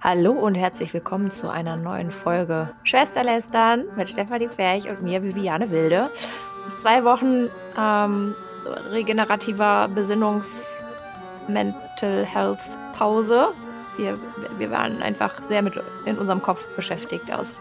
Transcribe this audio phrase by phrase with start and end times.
[0.00, 5.70] Hallo und herzlich willkommen zu einer neuen Folge Schwesterlästern mit Stefanie Ferch und mir, Viviane
[5.70, 6.10] Wilde.
[6.80, 8.34] Zwei Wochen ähm,
[8.90, 10.78] regenerativer Besinnungs-
[11.48, 12.60] Mental Health
[12.92, 13.48] Pause.
[13.96, 14.16] Wir,
[14.58, 15.74] wir waren einfach sehr mit
[16.04, 17.60] in unserem Kopf beschäftigt aus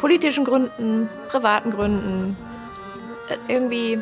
[0.00, 2.36] politischen Gründen, privaten Gründen.
[3.28, 4.00] Äh, irgendwie, äh,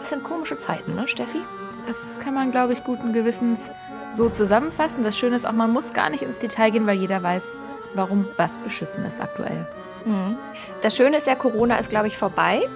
[0.00, 1.40] es sind komische Zeiten, ne, Steffi?
[1.86, 3.70] Das kann man, glaube ich, guten Gewissens
[4.14, 5.04] so zusammenfassen.
[5.04, 7.56] Das Schöne ist auch, man muss gar nicht ins Detail gehen, weil jeder weiß,
[7.94, 9.66] warum was beschissen ist aktuell.
[10.04, 10.36] Mhm.
[10.82, 12.68] Das Schöne ist ja, Corona ist, glaube ich, vorbei.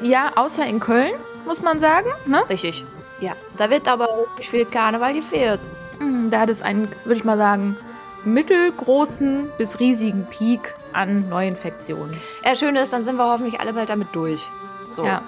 [0.00, 1.12] Ja, außer in Köln,
[1.46, 2.08] muss man sagen.
[2.26, 2.42] Ne?
[2.48, 2.84] Richtig.
[3.20, 4.08] Ja, da wird aber
[4.40, 5.60] viel Karneval gefehlt.
[5.98, 7.76] Mhm, da hat es einen, würde ich mal sagen,
[8.24, 12.16] mittelgroßen bis riesigen Peak an Neuinfektionen.
[12.44, 14.42] Ja, schön ist, dann sind wir hoffentlich alle bald damit durch.
[14.92, 15.04] So.
[15.04, 15.22] Ja.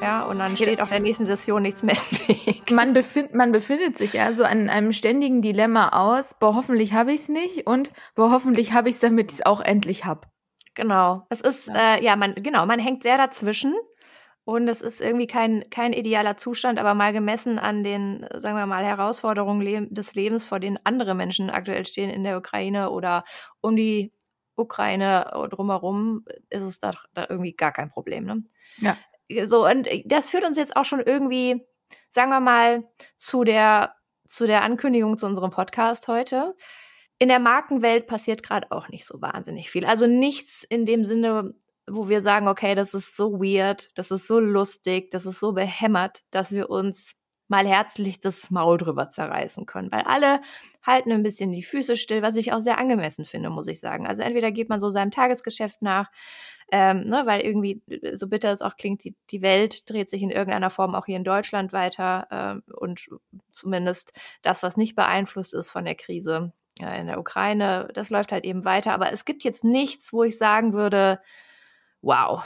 [0.00, 2.70] Ja, und dann steht auch der nächsten Session nichts mehr im Weg.
[2.70, 7.12] Man, befind, man befindet sich ja so an einem ständigen Dilemma aus, boah, hoffentlich habe
[7.12, 10.28] ich es nicht und boah, hoffentlich habe ich es, damit ich es auch endlich habe.
[10.74, 11.26] Genau.
[11.30, 13.74] Es ist, ja, äh, ja man, genau, man hängt sehr dazwischen.
[14.44, 18.66] Und es ist irgendwie kein, kein idealer Zustand, aber mal gemessen an den, sagen wir
[18.66, 23.24] mal, Herausforderungen le des Lebens, vor denen andere Menschen aktuell stehen in der Ukraine oder
[23.60, 24.12] um die
[24.54, 28.24] Ukraine drumherum, ist es da, da irgendwie gar kein Problem.
[28.24, 28.44] Ne?
[28.78, 28.96] Ja.
[29.44, 31.66] So, und das führt uns jetzt auch schon irgendwie,
[32.08, 32.84] sagen wir mal,
[33.16, 33.94] zu der,
[34.26, 36.54] zu der Ankündigung zu unserem Podcast heute.
[37.18, 39.86] In der Markenwelt passiert gerade auch nicht so wahnsinnig viel.
[39.86, 41.54] Also nichts in dem Sinne,
[41.88, 45.52] wo wir sagen, okay, das ist so weird, das ist so lustig, das ist so
[45.52, 47.14] behämmert, dass wir uns
[47.48, 49.90] mal herzlich das Maul drüber zerreißen können.
[49.92, 50.40] Weil alle
[50.82, 54.06] halten ein bisschen die Füße still, was ich auch sehr angemessen finde, muss ich sagen.
[54.06, 56.10] Also entweder geht man so seinem Tagesgeschäft nach,
[56.72, 57.82] ähm, ne, weil irgendwie,
[58.14, 61.16] so bitter es auch klingt, die, die Welt dreht sich in irgendeiner Form auch hier
[61.16, 63.06] in Deutschland weiter ähm, und
[63.52, 68.32] zumindest das, was nicht beeinflusst ist von der Krise äh, in der Ukraine, das läuft
[68.32, 68.92] halt eben weiter.
[68.92, 71.20] Aber es gibt jetzt nichts, wo ich sagen würde,
[72.02, 72.44] wow.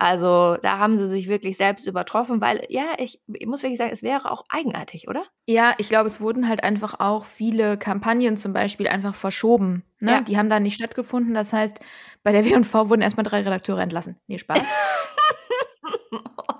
[0.00, 3.90] Also da haben sie sich wirklich selbst übertroffen, weil ja, ich, ich, muss wirklich sagen,
[3.92, 5.24] es wäre auch eigenartig, oder?
[5.46, 9.82] Ja, ich glaube, es wurden halt einfach auch viele Kampagnen zum Beispiel einfach verschoben.
[9.98, 10.12] Ne?
[10.12, 10.20] Ja.
[10.20, 11.34] Die haben da nicht stattgefunden.
[11.34, 11.80] Das heißt,
[12.22, 14.20] bei der W&V wurden erstmal drei Redakteure entlassen.
[14.28, 14.62] Nee, Spaß.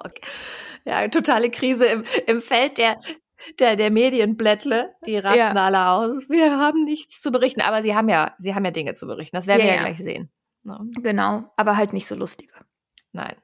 [0.04, 0.20] okay.
[0.84, 2.98] Ja, totale Krise im, im Feld der,
[3.58, 5.52] der, der Medienblättle, die rasten ja.
[5.52, 6.30] alle aus.
[6.30, 9.36] Wir haben nichts zu berichten, aber sie haben ja, sie haben ja Dinge zu berichten.
[9.36, 10.30] Das werden ja, wir ja, gleich sehen.
[10.62, 10.78] Ne?
[11.02, 12.54] Genau, aber halt nicht so lustige.
[13.18, 13.36] Nein.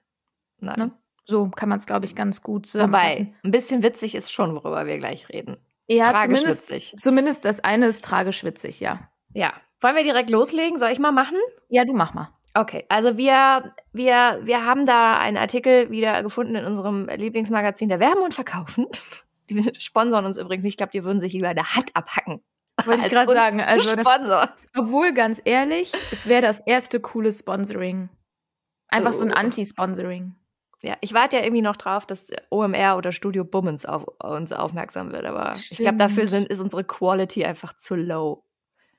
[0.61, 0.79] Nein.
[0.79, 0.91] Ne?
[1.27, 3.27] So kann man es, glaube ich, ganz gut zusammenfassen.
[3.27, 5.57] Wobei, ein bisschen witzig ist schon, worüber wir gleich reden.
[5.89, 6.95] Ja, tragisch zumindest, witzig.
[6.97, 9.09] Zumindest das eine ist tragisch witzig, ja.
[9.33, 9.53] Ja.
[9.81, 10.79] Wollen wir direkt loslegen?
[10.79, 11.37] Soll ich mal machen?
[11.69, 12.31] Ja, du mach mal.
[12.55, 17.99] Okay, also wir, wir, wir haben da einen Artikel wieder gefunden in unserem Lieblingsmagazin der
[17.99, 18.87] Werben und Verkaufen.
[19.51, 20.65] Die sponsern uns übrigens.
[20.65, 22.41] Ich glaube, die würden sich lieber der Hand abhacken,
[22.87, 23.61] wollte ich gerade sagen.
[23.61, 24.07] Also das,
[24.75, 28.09] obwohl, ganz ehrlich, es wäre das erste coole Sponsoring.
[28.95, 29.37] Einfach so ein oh.
[29.37, 30.35] Anti-Sponsoring.
[30.83, 35.13] Ja, ich warte ja irgendwie noch drauf, dass OMR oder Studio Bummens auf uns aufmerksam
[35.13, 35.73] wird, aber Stimmt.
[35.73, 38.45] ich glaube, dafür sind, ist unsere Quality einfach zu low.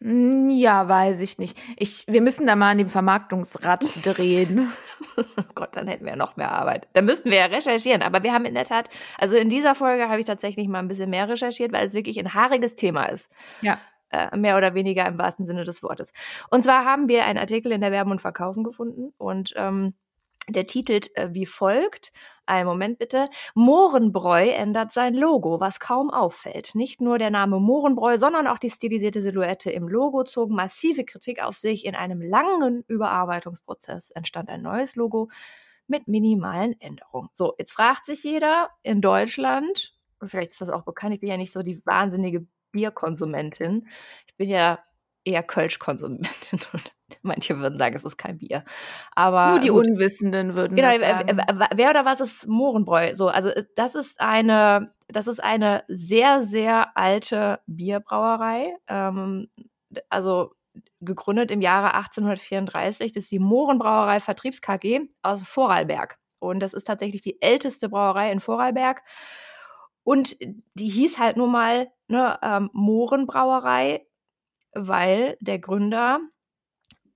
[0.01, 1.57] Ja, weiß ich nicht.
[1.77, 4.71] Ich, wir müssen da mal an dem Vermarktungsrad drehen.
[5.15, 6.87] oh Gott, dann hätten wir ja noch mehr Arbeit.
[6.93, 8.01] Dann müssten wir ja recherchieren.
[8.01, 10.87] Aber wir haben in der Tat, also in dieser Folge habe ich tatsächlich mal ein
[10.87, 13.31] bisschen mehr recherchiert, weil es wirklich ein haariges Thema ist.
[13.61, 13.79] Ja.
[14.15, 16.13] Äh, mehr oder weniger im wahrsten Sinne des Wortes.
[16.49, 19.93] Und zwar haben wir einen Artikel in der Werbung und Verkaufen gefunden und ähm,
[20.47, 22.11] der titelt äh, wie folgt.
[22.45, 23.27] Einen Moment bitte.
[23.55, 26.75] Mohrenbräu ändert sein Logo, was kaum auffällt.
[26.75, 31.43] Nicht nur der Name Mohrenbräu, sondern auch die stilisierte Silhouette im Logo zogen massive Kritik
[31.43, 31.85] auf sich.
[31.85, 35.29] In einem langen Überarbeitungsprozess entstand ein neues Logo
[35.87, 37.29] mit minimalen Änderungen.
[37.33, 41.29] So, jetzt fragt sich jeder in Deutschland, und vielleicht ist das auch bekannt, ich bin
[41.29, 43.87] ja nicht so die wahnsinnige Bierkonsumentin.
[44.27, 44.79] Ich bin ja
[45.23, 46.59] eher Kölsch-Konsumentin.
[47.21, 48.63] Manche würden sagen, es ist kein Bier.
[49.15, 49.87] Aber Nur die gut.
[49.87, 51.41] Unwissenden würden genau, das sagen.
[51.75, 53.15] Wer oder was ist Mohrenbräu?
[53.15, 58.75] So, also äh, das ist eine, das ist eine sehr, sehr alte Bierbrauerei.
[58.87, 59.47] Ähm,
[60.09, 60.51] also
[61.01, 63.11] gegründet im Jahre 1834.
[63.11, 66.17] Das ist die Mohrenbrauerei Vertriebs KG aus Vorarlberg.
[66.39, 69.03] Und das ist tatsächlich die älteste Brauerei in Vorarlberg.
[70.05, 70.37] Und
[70.75, 74.05] die hieß halt nur mal ne, ähm, Mohrenbrauerei,
[74.73, 76.19] weil der Gründer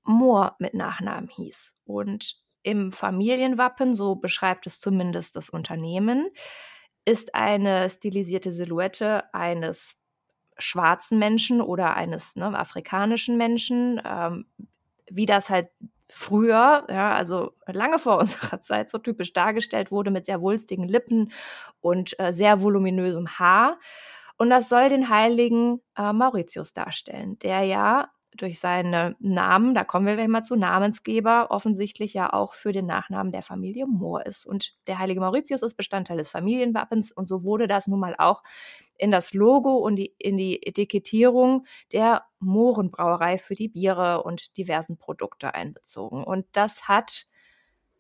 [0.04, 1.76] Mohr mit Nachnamen hieß.
[1.86, 6.30] Und im Familienwappen, so beschreibt es zumindest das Unternehmen,
[7.06, 9.98] ist eine stilisierte Silhouette eines
[10.58, 14.48] schwarzen Menschen oder eines ne, afrikanischen Menschen, ähm,
[15.12, 15.70] wie das halt
[16.10, 21.32] früher, ja, also lange vor unserer Zeit so typisch dargestellt wurde mit sehr wulstigen Lippen
[21.82, 23.80] und äh, sehr voluminösem Haar.
[24.38, 30.06] Und das soll den heiligen äh, Mauritius darstellen, der ja durch seinen Namen, da kommen
[30.06, 34.46] wir gleich mal zu, Namensgeber, offensichtlich ja auch für den Nachnamen der Familie Mohr ist.
[34.46, 38.44] Und der heilige Mauritius ist Bestandteil des Familienwappens und so wurde das nun mal auch
[38.98, 44.98] in das Logo und die, in die Etikettierung der Mohrenbrauerei für die Biere und diversen
[44.98, 46.24] Produkte einbezogen.
[46.24, 47.26] Und das hat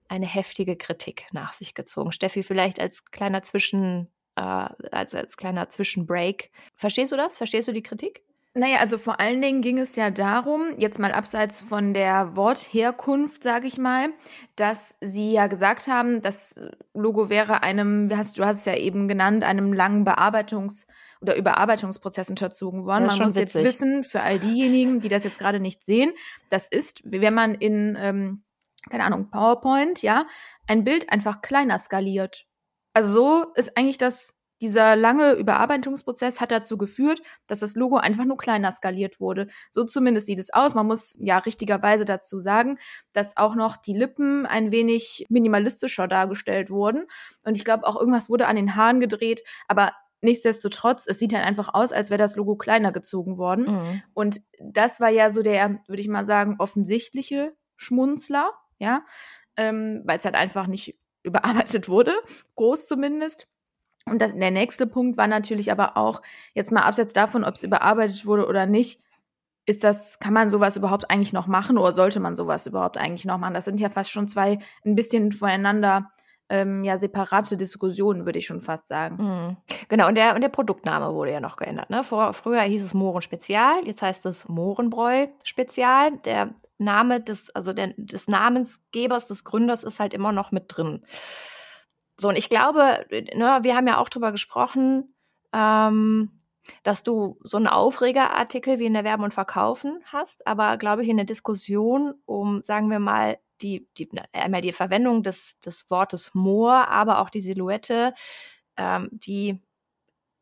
[0.09, 2.11] eine heftige Kritik nach sich gezogen.
[2.11, 6.51] Steffi, vielleicht als kleiner Zwischen, äh, als, als kleiner Zwischenbreak.
[6.75, 7.37] Verstehst du das?
[7.37, 8.23] Verstehst du die Kritik?
[8.56, 13.44] Naja, also vor allen Dingen ging es ja darum, jetzt mal abseits von der Wortherkunft,
[13.44, 14.10] sage ich mal,
[14.56, 16.60] dass sie ja gesagt haben, das
[16.96, 20.88] Logo wäre einem, hast, du hast es ja eben genannt, einem langen Bearbeitungs-
[21.22, 23.06] oder Überarbeitungsprozess unterzogen worden.
[23.06, 23.38] Man muss witzig.
[23.38, 26.12] jetzt wissen, für all diejenigen, die das jetzt gerade nicht sehen,
[26.50, 28.44] das ist, wenn man in, ähm,
[28.90, 30.25] keine Ahnung, PowerPoint, ja,
[30.66, 32.46] ein Bild einfach kleiner skaliert.
[32.94, 38.25] Also so ist eigentlich das dieser lange Überarbeitungsprozess hat dazu geführt, dass das Logo einfach
[38.25, 39.47] nur kleiner skaliert wurde.
[39.71, 40.73] So zumindest sieht es aus.
[40.73, 42.77] Man muss ja richtigerweise dazu sagen,
[43.13, 47.06] dass auch noch die Lippen ein wenig minimalistischer dargestellt wurden.
[47.44, 51.45] Und ich glaube auch irgendwas wurde an den Haaren gedreht, aber nichtsdestotrotz, es sieht halt
[51.45, 53.75] einfach aus, als wäre das Logo kleiner gezogen worden.
[53.75, 54.01] Mhm.
[54.13, 59.05] Und das war ja so der, würde ich mal sagen, offensichtliche Schmunzler, ja,
[59.55, 62.13] ähm, weil es halt einfach nicht überarbeitet wurde,
[62.55, 63.47] groß zumindest.
[64.06, 66.22] Und das, der nächste Punkt war natürlich aber auch,
[66.54, 69.01] jetzt mal abseits davon, ob es überarbeitet wurde oder nicht,
[69.66, 73.25] ist das, kann man sowas überhaupt eigentlich noch machen oder sollte man sowas überhaupt eigentlich
[73.25, 73.54] noch machen?
[73.54, 76.12] Das sind ja fast schon zwei ein bisschen voneinander
[76.50, 79.18] ähm, ja separate Diskussionen, würde ich schon fast sagen.
[79.24, 79.57] Mhm.
[79.88, 81.90] Genau, und der, und der Produktname wurde ja noch geändert.
[81.90, 82.04] Ne?
[82.04, 86.18] Vor, früher hieß es Mohren Spezial, jetzt heißt es Mohrenbräu Spezial.
[86.25, 91.04] Der Name des, also der, des Namensgebers, des Gründers ist halt immer noch mit drin.
[92.19, 95.16] So, und ich glaube, ne, wir haben ja auch drüber gesprochen,
[95.54, 96.31] ähm,
[96.83, 101.10] dass du so einen Aufregerartikel wie in der Werben und Verkaufen hast, aber glaube ich
[101.10, 106.33] in der Diskussion um, sagen wir mal, die, die einmal die Verwendung des, des Wortes
[106.33, 108.13] Moor, aber auch die Silhouette,
[108.77, 109.62] ähm, die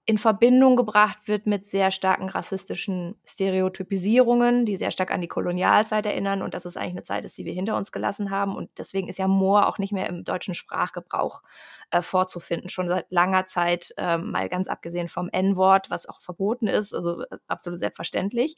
[0.09, 6.06] in Verbindung gebracht wird mit sehr starken rassistischen Stereotypisierungen, die sehr stark an die Kolonialzeit
[6.06, 8.69] erinnern und das ist eigentlich eine Zeit ist, die wir hinter uns gelassen haben und
[8.77, 11.44] deswegen ist ja Moor auch nicht mehr im deutschen Sprachgebrauch
[11.92, 16.68] äh, vorzufinden, schon seit langer Zeit, äh, mal ganz abgesehen vom N-Wort, was auch verboten
[16.68, 18.56] ist, also äh, absolut selbstverständlich.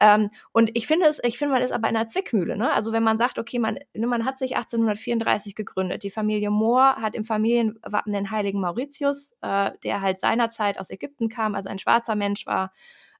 [0.00, 2.56] Ähm, und ich finde es, ich finde, man ist aber in einer Zwickmühle.
[2.56, 2.72] Ne?
[2.72, 6.02] Also wenn man sagt, okay, man, ne, man hat sich 1834 gegründet.
[6.02, 11.28] Die Familie Mohr hat im Familienwappen den heiligen Mauritius, äh, der halt seinerzeit aus Ägypten
[11.28, 12.72] kam, also ein schwarzer Mensch war.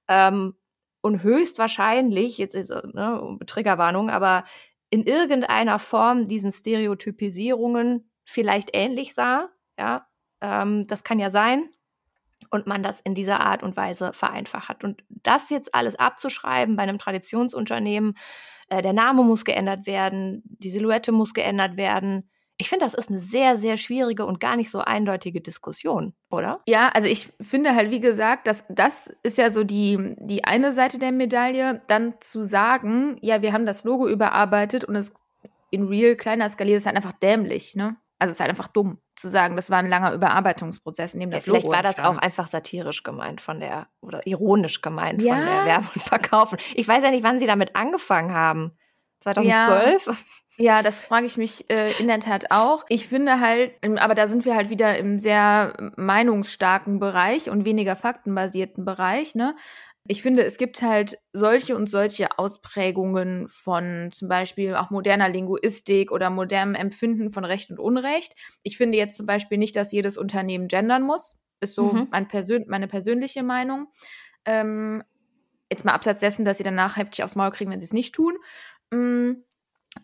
[0.08, 0.54] Ähm,
[1.02, 4.44] und höchstwahrscheinlich, jetzt ist ne, Triggerwarnung, aber
[4.88, 9.50] in irgendeiner Form diesen Stereotypisierungen vielleicht ähnlich sah.
[9.78, 10.06] Ja,
[10.40, 11.68] ähm, das kann ja sein
[12.50, 14.84] und man das in dieser Art und Weise vereinfacht hat.
[14.84, 18.14] Und das jetzt alles abzuschreiben bei einem Traditionsunternehmen,
[18.70, 22.30] äh, der Name muss geändert werden, die Silhouette muss geändert werden.
[22.56, 26.60] Ich finde, das ist eine sehr, sehr schwierige und gar nicht so eindeutige Diskussion, oder?
[26.66, 30.72] Ja, also ich finde halt, wie gesagt, dass das ist ja so die, die eine
[30.72, 35.14] Seite der Medaille, dann zu sagen, ja, wir haben das Logo überarbeitet und es
[35.70, 37.96] in real kleiner skaliert ist halt einfach dämlich, ne?
[38.20, 41.30] Also es ist halt einfach dumm zu sagen, das war ein langer Überarbeitungsprozess, in dem
[41.30, 45.22] das ja, Vielleicht Logo war das auch einfach satirisch gemeint von der oder ironisch gemeint
[45.22, 45.34] ja.
[45.34, 46.58] von der Werbung und Verkaufen.
[46.74, 48.76] Ich weiß ja nicht, wann sie damit angefangen haben.
[49.20, 50.06] 2012?
[50.06, 50.14] Ja,
[50.58, 52.84] ja das frage ich mich äh, in der Tat auch.
[52.88, 57.96] Ich finde halt, aber da sind wir halt wieder im sehr meinungsstarken Bereich und weniger
[57.96, 59.56] faktenbasierten Bereich, ne?
[60.08, 66.10] Ich finde, es gibt halt solche und solche Ausprägungen von zum Beispiel auch moderner Linguistik
[66.10, 68.34] oder modernem Empfinden von Recht und Unrecht.
[68.62, 71.38] Ich finde jetzt zum Beispiel nicht, dass jedes Unternehmen gendern muss.
[71.60, 72.08] Ist so mhm.
[72.10, 73.88] mein Persön meine persönliche Meinung.
[74.46, 75.04] Ähm,
[75.70, 78.14] jetzt mal abseits dessen, dass sie danach heftig aufs Maul kriegen, wenn sie es nicht
[78.14, 78.36] tun.
[78.90, 79.44] Ähm,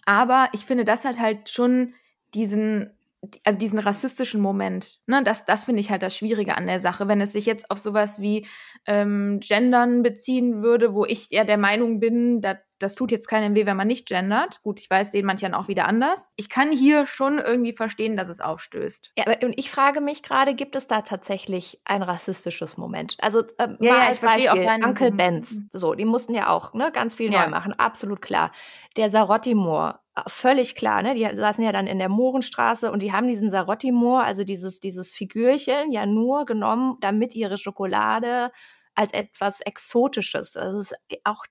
[0.05, 1.95] aber ich finde, das hat halt schon
[2.35, 2.96] diesen
[3.45, 7.09] also diesen rassistischen Moment, ne, das, das finde ich halt das Schwierige an der Sache.
[7.09, 8.47] Wenn es sich jetzt auf sowas wie
[8.87, 13.55] ähm, Gendern beziehen würde, wo ich ja der Meinung bin, dat, das tut jetzt keinem
[13.55, 14.63] weh, wenn man nicht gendert.
[14.63, 16.33] Gut, ich weiß, sehen manche dann auch wieder anders.
[16.37, 19.13] Ich kann hier schon irgendwie verstehen, dass es aufstößt.
[19.19, 23.17] Ja, aber und ich frage mich gerade, gibt es da tatsächlich ein rassistisches Moment?
[23.21, 26.75] Also ähm, ja, ja, ich verstehe auch deinen Uncle Benz, so, die mussten ja auch
[26.75, 27.45] ne, ganz viel ja.
[27.45, 28.53] neu machen, absolut klar.
[28.97, 31.15] Der Sarotti-Moor, völlig klar, ne?
[31.15, 35.11] Die saßen ja dann in der Mohrenstraße und die haben diesen Sarotti-Moor, also dieses, dieses
[35.11, 38.51] Figürchen, ja nur genommen, damit ihre Schokolade
[38.95, 41.45] als etwas Exotisches, das ist auch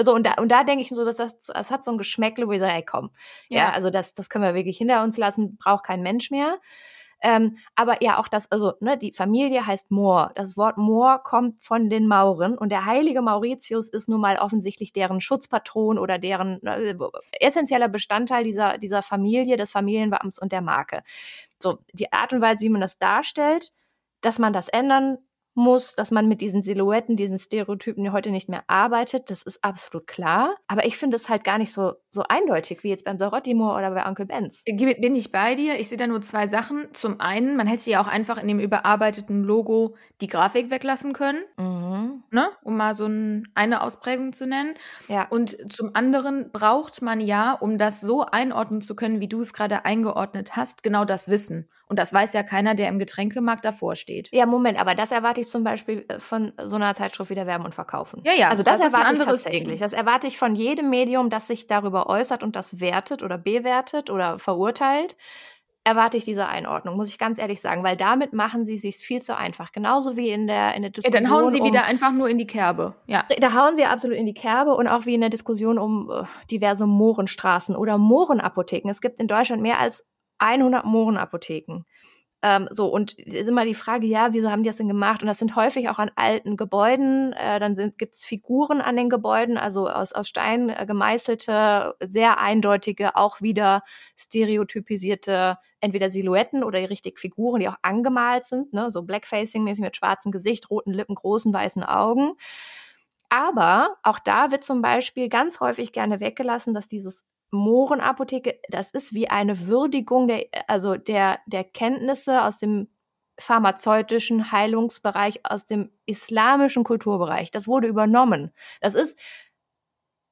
[0.00, 2.46] so, und da, und da denke ich so, dass das, das hat so ein Geschmäckle,
[2.46, 3.10] wo ich sage, ey, komm,
[3.48, 6.58] ja, ja also das, das können wir wirklich hinter uns lassen, braucht kein Mensch mehr.
[7.22, 10.32] Ähm, aber ja, auch das, also ne, die Familie heißt Moor.
[10.34, 14.92] Das Wort Moor kommt von den Mauren und der heilige Mauritius ist nun mal offensichtlich
[14.92, 16.96] deren Schutzpatron oder deren ne,
[17.40, 21.02] essentieller Bestandteil dieser, dieser Familie, des Familienwappens und der Marke.
[21.58, 23.72] So, die Art und Weise, wie man das darstellt,
[24.20, 25.18] dass man das ändern
[25.56, 30.06] muss, dass man mit diesen Silhouetten, diesen Stereotypen heute nicht mehr arbeitet, das ist absolut
[30.06, 30.54] klar.
[30.68, 33.90] Aber ich finde es halt gar nicht so, so eindeutig wie jetzt beim Dorothimor oder
[33.90, 34.62] bei Onkel Benz.
[34.64, 35.78] Bin ich bei dir?
[35.80, 36.88] Ich sehe da nur zwei Sachen.
[36.92, 41.42] Zum einen, man hätte ja auch einfach in dem überarbeiteten Logo die Grafik weglassen können,
[41.56, 42.22] mhm.
[42.30, 42.48] ne?
[42.62, 44.74] um mal so ein, eine Ausprägung zu nennen.
[45.08, 45.26] Ja.
[45.28, 49.52] Und zum anderen braucht man ja, um das so einordnen zu können, wie du es
[49.52, 51.68] gerade eingeordnet hast, genau das Wissen.
[51.88, 54.28] Und das weiß ja keiner, der im Getränkemarkt davor steht.
[54.32, 57.64] Ja, Moment, aber das erwarte ich zum Beispiel äh, von so einer Zeitschrift wieder Werben
[57.64, 58.22] und Verkaufen.
[58.24, 58.48] Ja, ja.
[58.48, 59.64] Also das, das erwarte ich tatsächlich.
[59.64, 59.78] Ding.
[59.78, 64.10] Das erwarte ich von jedem Medium, das sich darüber äußert und das wertet oder bewertet
[64.10, 65.16] oder verurteilt
[65.86, 69.22] erwarte ich diese Einordnung, muss ich ganz ehrlich sagen, weil damit machen sie sich viel
[69.22, 69.70] zu einfach.
[69.70, 71.22] Genauso wie in der, in der Diskussion.
[71.22, 72.96] Ja, dann hauen sie um, wieder einfach nur in die Kerbe.
[73.06, 73.24] Ja.
[73.38, 76.24] Da hauen sie absolut in die Kerbe und auch wie in der Diskussion um uh,
[76.50, 78.90] diverse Mohrenstraßen oder Mohrenapotheken.
[78.90, 80.04] Es gibt in Deutschland mehr als
[80.38, 81.84] 100 Mohrenapotheken.
[82.42, 85.22] Ähm, so, und ist immer die Frage, ja, wieso haben die das denn gemacht?
[85.22, 87.32] Und das sind häufig auch an alten Gebäuden.
[87.32, 92.38] Äh, dann gibt es Figuren an den Gebäuden, also aus, aus Stein äh, gemeißelte, sehr
[92.38, 93.82] eindeutige, auch wieder
[94.16, 98.90] stereotypisierte, entweder Silhouetten oder richtig Figuren, die auch angemalt sind, ne?
[98.90, 102.34] so Blackfacing-mäßig mit schwarzem Gesicht, roten Lippen, großen weißen Augen.
[103.28, 109.14] Aber auch da wird zum Beispiel ganz häufig gerne weggelassen, dass dieses Mohrenapotheke, das ist
[109.14, 112.88] wie eine Würdigung der, also der, der Kenntnisse aus dem
[113.38, 117.50] pharmazeutischen Heilungsbereich, aus dem islamischen Kulturbereich.
[117.50, 118.52] Das wurde übernommen.
[118.80, 119.18] Das ist,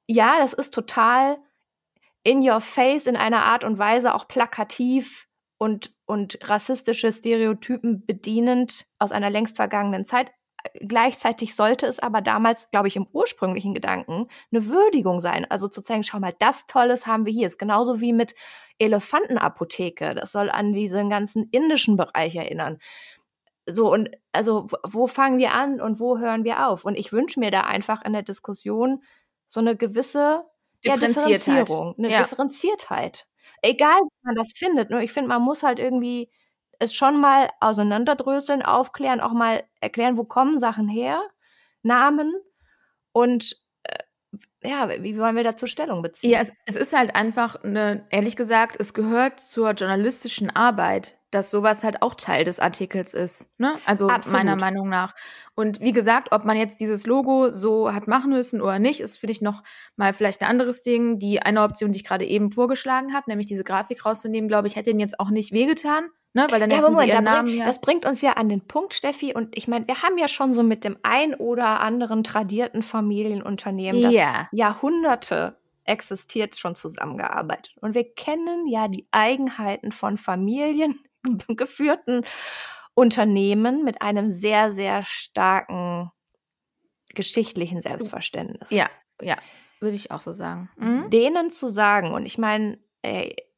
[0.06, 1.38] ja, das ist total
[2.22, 5.28] in your face in einer Art und Weise auch plakativ
[5.58, 10.30] und, und rassistische Stereotypen bedienend aus einer längst vergangenen Zeit.
[10.80, 15.46] Gleichzeitig sollte es aber damals, glaube ich, im ursprünglichen Gedanken eine Würdigung sein.
[15.50, 17.46] Also zu zeigen, schau mal, das Tolles haben wir hier.
[17.46, 18.34] Ist genauso wie mit
[18.78, 20.14] Elefantenapotheke.
[20.14, 22.78] Das soll an diesen ganzen indischen Bereich erinnern.
[23.66, 26.84] So, und also, wo fangen wir an und wo hören wir auf?
[26.84, 29.02] Und ich wünsche mir da einfach in der Diskussion
[29.46, 30.44] so eine gewisse
[30.84, 31.46] Differenziertheit.
[31.46, 32.22] Ja, Differenzierung, eine ja.
[32.22, 33.26] Differenziertheit.
[33.62, 34.90] Egal, wie man das findet.
[34.90, 36.30] Nur ich finde, man muss halt irgendwie
[36.78, 41.22] es schon mal auseinanderdröseln, aufklären, auch mal erklären, wo kommen Sachen her,
[41.82, 42.32] Namen
[43.12, 46.30] und äh, ja, wie wollen wir dazu Stellung beziehen?
[46.30, 51.50] Ja, es, es ist halt einfach eine, ehrlich gesagt, es gehört zur journalistischen Arbeit, dass
[51.50, 53.50] sowas halt auch Teil des Artikels ist.
[53.58, 53.76] Ne?
[53.86, 54.38] Also Absolut.
[54.38, 55.14] meiner Meinung nach.
[55.54, 59.18] Und wie gesagt, ob man jetzt dieses Logo so hat machen müssen oder nicht, ist
[59.18, 59.62] für dich noch
[59.96, 61.18] mal vielleicht ein anderes Ding.
[61.18, 64.76] Die eine Option, die ich gerade eben vorgeschlagen habe, nämlich diese Grafik rauszunehmen, glaube ich,
[64.76, 66.08] hätte ihnen jetzt auch nicht wehgetan.
[66.34, 66.46] Ne?
[66.50, 67.64] Weil dann ja, Moment, sie ihren Namen bringt, ja.
[67.64, 69.34] das bringt uns ja an den Punkt, Steffi.
[69.34, 74.02] Und ich meine, wir haben ja schon so mit dem ein oder anderen tradierten Familienunternehmen,
[74.02, 74.48] das ja.
[74.50, 77.76] Jahrhunderte existiert, schon zusammengearbeitet.
[77.80, 80.98] Und wir kennen ja die Eigenheiten von Familien
[81.48, 82.22] geführten
[82.94, 86.10] Unternehmen mit einem sehr, sehr starken
[87.14, 88.70] geschichtlichen Selbstverständnis.
[88.70, 89.36] Ja, ja,
[89.80, 90.68] würde ich auch so sagen.
[90.76, 91.10] Mhm.
[91.10, 92.78] Denen zu sagen, und ich meine,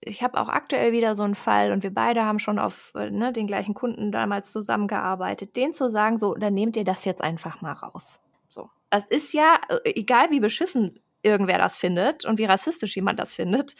[0.00, 3.10] ich habe auch aktuell wieder so einen Fall und wir beide haben schon auf äh,
[3.10, 7.22] ne, den gleichen Kunden damals zusammengearbeitet, denen zu sagen, so, dann nehmt ihr das jetzt
[7.22, 8.20] einfach mal raus.
[8.48, 8.70] So.
[8.90, 13.34] Das ist ja, äh, egal wie beschissen irgendwer das findet und wie rassistisch jemand das
[13.34, 13.74] findet.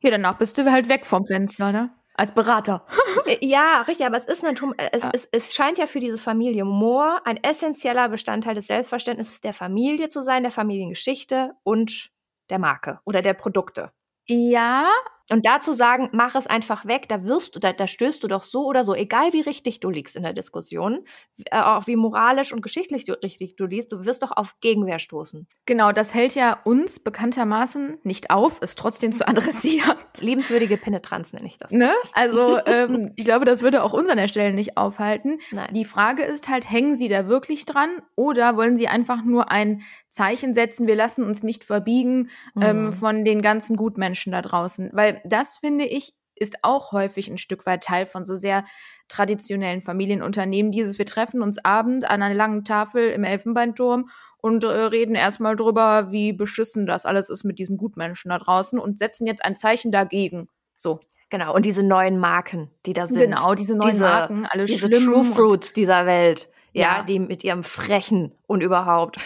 [0.00, 1.90] Ja, danach bist du halt weg vom Fenster, ne?
[2.14, 2.86] Als Berater.
[3.26, 5.10] Äh, ja, richtig, aber es ist natürlich, es, ja.
[5.14, 10.10] es, es scheint ja für diese Familie Moore ein essentieller Bestandteil des Selbstverständnisses der Familie
[10.10, 12.10] zu sein, der Familiengeschichte und
[12.50, 13.92] der Marke oder der Produkte.
[14.28, 14.88] Ja,
[15.30, 18.44] und dazu sagen, mach es einfach weg, da wirst du, da, da stößt du doch
[18.44, 21.04] so oder so, egal wie richtig du liegst in der Diskussion,
[21.46, 24.98] äh, auch wie moralisch und geschichtlich du, richtig du liegst, du wirst doch auf Gegenwehr
[24.98, 25.46] stoßen.
[25.64, 29.96] Genau, das hält ja uns bekanntermaßen nicht auf, es trotzdem zu adressieren.
[30.18, 31.70] Liebenswürdige Penetranz nenne ich das.
[31.70, 31.90] Ne?
[32.12, 35.38] Also ähm, ich glaube, das würde auch uns an der Stelle nicht aufhalten.
[35.52, 35.72] Nein.
[35.72, 39.82] Die Frage ist halt, hängen sie da wirklich dran oder wollen sie einfach nur ein
[40.10, 42.28] Zeichen setzen, wir lassen uns nicht verbiegen
[42.60, 42.86] ähm, mhm.
[42.86, 44.90] ähm, von den ganzen Gutmenschen da draußen?
[44.92, 48.64] Weil das finde ich ist auch häufig ein Stück weit Teil von so sehr
[49.08, 50.72] traditionellen Familienunternehmen.
[50.72, 55.56] Dieses, wir treffen uns abend an einer langen Tafel im Elfenbeinturm und äh, reden erstmal
[55.56, 59.56] drüber, wie beschissen das alles ist mit diesen Gutmenschen da draußen und setzen jetzt ein
[59.56, 60.48] Zeichen dagegen.
[60.76, 61.00] So.
[61.30, 63.18] Genau, und diese neuen Marken, die da sind.
[63.18, 67.42] Genau, diese neuen diese, Marken, alle diese True Fruits dieser Welt, ja, ja, die mit
[67.42, 69.18] ihrem Frechen und überhaupt.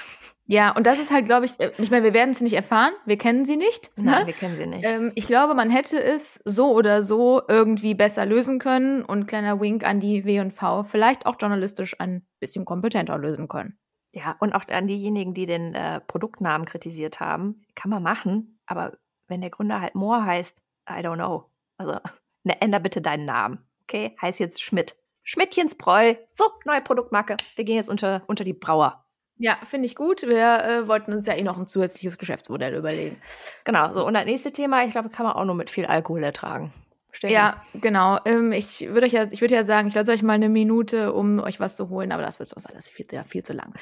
[0.51, 2.95] Ja, und das ist halt, glaube ich, äh, ich meine, wir werden es nicht erfahren,
[3.05, 3.91] wir kennen sie nicht.
[3.97, 4.27] Nein, ne?
[4.27, 4.85] wir kennen sie nicht.
[4.85, 9.61] Ähm, ich glaube, man hätte es so oder so irgendwie besser lösen können und kleiner
[9.61, 13.79] Wink an die W&V, vielleicht auch journalistisch ein bisschen kompetenter lösen können.
[14.13, 18.97] Ja, und auch an diejenigen, die den äh, Produktnamen kritisiert haben, kann man machen, aber
[19.27, 21.51] wenn der Gründer halt Moore heißt, I don't know.
[21.77, 21.99] Also,
[22.45, 23.59] ne, änder bitte deinen Namen.
[23.83, 24.97] Okay, heißt jetzt Schmidt.
[25.25, 26.15] Schmidtchensbräu.
[26.33, 27.37] So, neue Produktmarke.
[27.55, 29.05] Wir gehen jetzt unter, unter die Brauer.
[29.39, 30.23] Ja, finde ich gut.
[30.23, 33.21] Wir äh, wollten uns ja eh noch ein zusätzliches Geschäftsmodell überlegen.
[33.65, 34.07] Genau, so.
[34.07, 36.73] Und das nächste Thema, ich glaube, kann man auch nur mit viel Alkohol ertragen.
[37.11, 37.33] Stellen.
[37.33, 38.19] Ja, genau.
[38.27, 41.13] Ähm, ich würde euch ja, ich würde ja sagen, ich lasse euch mal eine Minute,
[41.15, 43.73] um euch was zu holen, aber das wird sonst alles viel, ja, viel zu lang.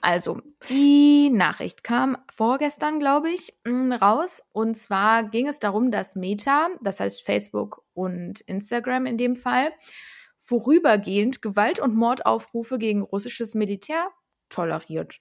[0.00, 4.48] Also, die Nachricht kam vorgestern, glaube ich, mm, raus.
[4.52, 9.72] Und zwar ging es darum, dass Meta, das heißt Facebook und Instagram in dem Fall,
[10.38, 14.08] vorübergehend Gewalt- und Mordaufrufe gegen russisches Militär
[14.50, 15.20] toleriert.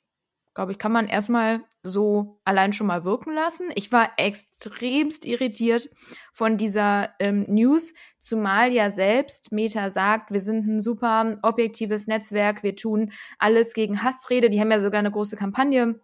[0.53, 3.69] Glaube ich, kann man erstmal so allein schon mal wirken lassen.
[3.75, 5.89] Ich war extremst irritiert
[6.33, 12.63] von dieser ähm, News, zumal ja selbst Meta sagt, wir sind ein super objektives Netzwerk,
[12.63, 14.49] wir tun alles gegen Hassrede.
[14.49, 16.01] Die haben ja sogar eine große Kampagne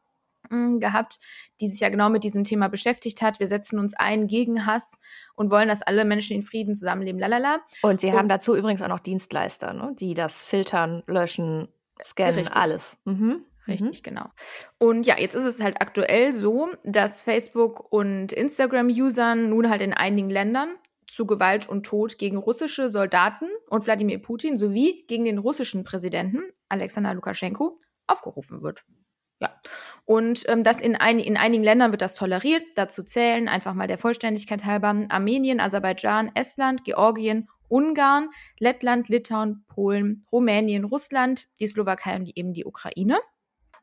[0.50, 1.20] hm, gehabt,
[1.60, 3.40] die sich ja genau mit diesem Thema beschäftigt hat.
[3.40, 5.00] Wir setzen uns ein gegen Hass
[5.36, 7.20] und wollen, dass alle Menschen in Frieden zusammenleben.
[7.20, 7.60] Lalala.
[7.82, 9.94] Und sie und, haben dazu übrigens auch noch Dienstleister, ne?
[10.00, 11.68] die das filtern, löschen,
[12.04, 12.56] scannen, richtig.
[12.56, 12.98] alles.
[13.06, 13.46] Mhm.
[13.68, 14.04] Richtig, mhm.
[14.04, 14.26] genau.
[14.78, 19.94] Und ja, jetzt ist es halt aktuell so, dass Facebook und Instagram-Usern nun halt in
[19.94, 20.70] einigen Ländern
[21.08, 26.44] zu Gewalt und Tod gegen russische Soldaten und Wladimir Putin sowie gegen den russischen Präsidenten
[26.70, 28.84] Alexander Lukaschenko aufgerufen wird.
[29.42, 29.54] Ja.
[30.06, 32.64] Und ähm, das in, ein, in einigen Ländern wird das toleriert.
[32.76, 38.30] Dazu zählen einfach mal der Vollständigkeit halber Armenien, Aserbaidschan, Estland, Georgien, Ungarn,
[38.60, 43.18] Lettland, Litauen, Polen, Rumänien, Russland, die Slowakei und eben die Ukraine.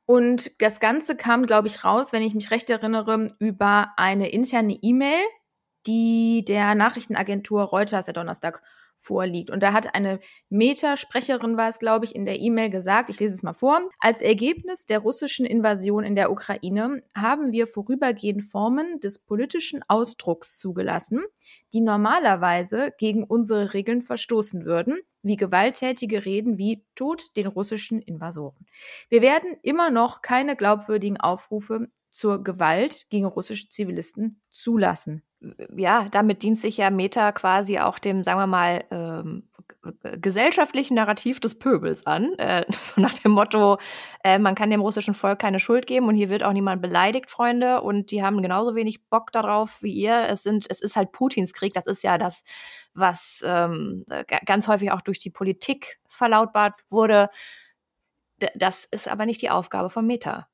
[0.07, 4.79] Und das Ganze kam, glaube ich, raus, wenn ich mich recht erinnere, über eine interne
[4.83, 5.23] E-Mail,
[5.87, 8.63] die der Nachrichtenagentur Reuters der Donnerstag
[9.03, 9.51] vorliegt.
[9.51, 13.35] Und da hat eine Meta-Sprecherin, war es, glaube ich, in der E-Mail gesagt, ich lese
[13.35, 19.01] es mal vor, als Ergebnis der russischen Invasion in der Ukraine haben wir vorübergehend Formen
[19.01, 21.23] des politischen Ausdrucks zugelassen,
[21.73, 28.67] die normalerweise gegen unsere Regeln verstoßen würden, wie gewalttätige Reden wie Tod den russischen Invasoren.
[29.09, 35.23] Wir werden immer noch keine glaubwürdigen Aufrufe zur Gewalt gegen russische Zivilisten zulassen
[35.77, 39.45] ja, damit dient sich ja Meta quasi auch dem, sagen wir mal, ähm,
[40.21, 42.35] gesellschaftlichen Narrativ des Pöbels an.
[42.39, 43.79] Äh, so nach dem Motto,
[44.23, 47.31] äh, man kann dem russischen Volk keine Schuld geben und hier wird auch niemand beleidigt,
[47.31, 47.83] Freunde.
[47.83, 50.27] Und die haben genauso wenig Bock darauf wie ihr.
[50.29, 51.73] Es sind, es ist halt Putins Krieg.
[51.73, 52.43] Das ist ja das,
[52.95, 54.05] was ähm,
[54.47, 57.29] ganz häufig auch durch die Politik verlautbart wurde.
[58.41, 60.49] D das ist aber nicht die Aufgabe von Meta.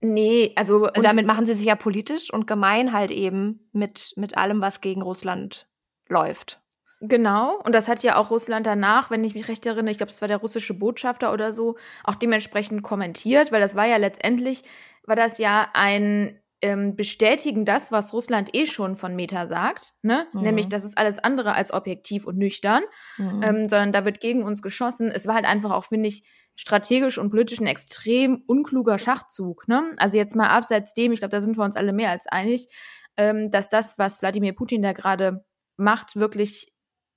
[0.00, 4.36] Nee, also, also damit machen sie sich ja politisch und gemein halt eben mit, mit
[4.36, 5.66] allem, was gegen Russland
[6.08, 6.60] läuft.
[7.00, 10.12] Genau, und das hat ja auch Russland danach, wenn ich mich recht erinnere, ich glaube,
[10.12, 14.62] es war der russische Botschafter oder so, auch dementsprechend kommentiert, weil das war ja letztendlich,
[15.04, 20.26] war das ja ein ähm, Bestätigen das, was Russland eh schon von Meta sagt, ne?
[20.32, 20.40] Mhm.
[20.40, 22.82] Nämlich, das ist alles andere als objektiv und nüchtern,
[23.18, 23.42] mhm.
[23.42, 25.10] ähm, sondern da wird gegen uns geschossen.
[25.10, 26.24] Es war halt einfach auch, finde ich,
[26.56, 29.68] strategisch und politisch ein extrem unkluger Schachzug.
[29.68, 29.92] Ne?
[29.98, 32.68] Also jetzt mal abseits dem, ich glaube, da sind wir uns alle mehr als einig,
[33.16, 35.44] ähm, dass das, was Wladimir Putin da gerade
[35.76, 36.72] macht, wirklich,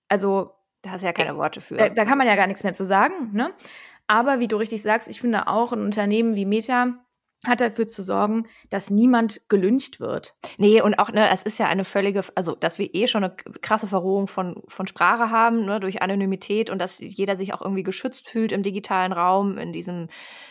[0.10, 1.75] also da hast du ja keine Worte für.
[1.75, 3.32] Da, da kann man ja gar nichts mehr zu sagen.
[3.34, 3.54] Ne?
[4.08, 7.06] Aber wie du richtig sagst, ich finde auch ein Unternehmen wie Meta
[7.47, 10.36] hat dafür zu sorgen, dass niemand gelüncht wird.
[10.58, 13.34] Nee, und auch, ne, es ist ja eine völlige, also, dass wir eh schon eine
[13.62, 17.84] krasse Verrohung von, von Sprache haben, ne, durch Anonymität und dass jeder sich auch irgendwie
[17.84, 20.08] geschützt fühlt im digitalen Raum, in diesem,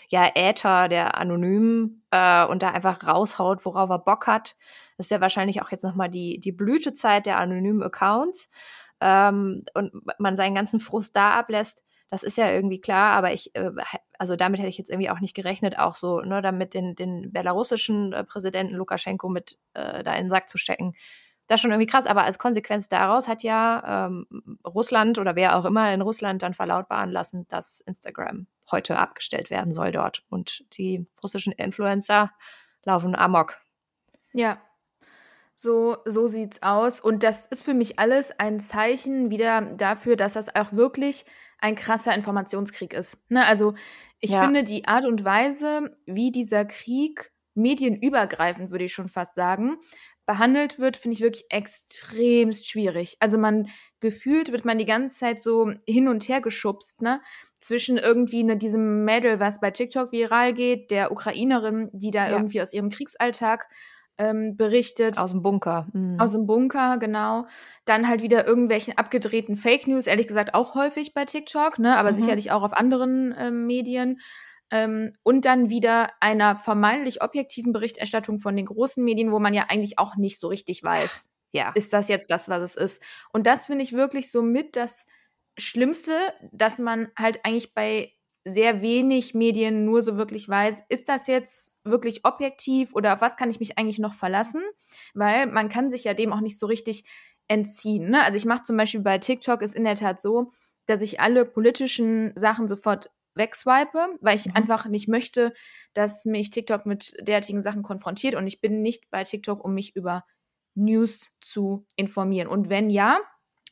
[0.09, 4.57] ja, Äther der Anonymen, äh, und da einfach raushaut, worauf er Bock hat.
[4.97, 8.49] Das ist ja wahrscheinlich auch jetzt nochmal die, die Blütezeit der anonymen Accounts.
[9.01, 11.85] Ähm, und man seinen ganzen Frust da ablässt.
[12.11, 13.71] Das ist ja irgendwie klar, aber ich, äh,
[14.19, 17.33] also damit hätte ich jetzt irgendwie auch nicht gerechnet, auch so, ne, damit den, den
[17.33, 20.95] belarussischen äh, Präsidenten Lukaschenko mit äh, da in den Sack zu stecken.
[21.47, 25.57] Das ist schon irgendwie krass, aber als Konsequenz daraus hat ja ähm, Russland oder wer
[25.57, 30.25] auch immer in Russland dann verlautbaren lassen, dass Instagram heute abgestellt werden soll dort.
[30.29, 32.31] Und die russischen Influencer
[32.85, 33.57] laufen amok.
[34.35, 34.59] Ja,
[35.55, 37.01] so, so sieht's aus.
[37.01, 41.25] Und das ist für mich alles ein Zeichen wieder dafür, dass das auch wirklich
[41.59, 43.31] ein krasser Informationskrieg ist.
[43.31, 43.45] Ne?
[43.47, 43.75] Also
[44.21, 44.43] ich ja.
[44.43, 49.79] finde die Art und Weise, wie dieser Krieg medienübergreifend, würde ich schon fast sagen,
[50.27, 53.17] behandelt wird, finde ich wirklich extremst schwierig.
[53.19, 53.69] Also man
[54.01, 57.21] gefühlt wird man die ganze Zeit so hin und her geschubst, ne?
[57.61, 62.33] Zwischen irgendwie ne, diesem Mädel, was bei TikTok viral geht, der Ukrainerin, die da ja.
[62.33, 63.69] irgendwie aus ihrem Kriegsalltag
[64.19, 65.19] ähm, berichtet.
[65.19, 65.87] Aus dem Bunker.
[65.93, 66.21] Mhm.
[66.21, 67.47] Aus dem Bunker, genau.
[67.85, 71.97] Dann halt wieder irgendwelchen abgedrehten Fake News, ehrlich gesagt auch häufig bei TikTok, ne?
[71.97, 72.17] Aber mhm.
[72.17, 74.21] sicherlich auch auf anderen ähm, Medien.
[74.71, 79.67] Ähm, und dann wieder einer vermeintlich objektiven Berichterstattung von den großen Medien, wo man ja
[79.69, 81.73] eigentlich auch nicht so richtig weiß ja.
[81.75, 83.03] ist das jetzt das, was es ist.
[83.33, 85.07] Und das finde ich wirklich so mit das
[85.59, 86.17] Schlimmste,
[86.53, 88.13] dass man halt eigentlich bei
[88.49, 93.37] sehr wenig Medien nur so wirklich weiß, ist das jetzt wirklich objektiv oder auf was
[93.37, 94.63] kann ich mich eigentlich noch verlassen?
[95.15, 97.05] Weil man kann sich ja dem auch nicht so richtig
[97.49, 98.11] entziehen.
[98.11, 98.23] Ne?
[98.23, 100.51] Also ich mache zum Beispiel bei TikTok ist in der Tat so,
[100.87, 104.57] dass ich alle politischen Sachen sofort wegswipe, weil ich mhm.
[104.57, 105.53] einfach nicht möchte,
[105.95, 109.95] dass mich TikTok mit derartigen Sachen konfrontiert und ich bin nicht bei TikTok, um mich
[109.97, 110.25] über
[110.75, 112.49] News zu informieren.
[112.49, 113.19] Und wenn ja,